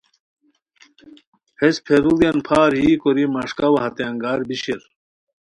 ہیس 1.59 1.75
پھیروڑیان 1.85 2.37
پھار 2.47 2.71
یی 2.81 2.91
کوری 3.01 3.25
مݰکاوا 3.33 3.79
ہتے 3.83 4.03
انگار 4.09 4.39
بی 4.47 4.55
شیر 4.63 4.81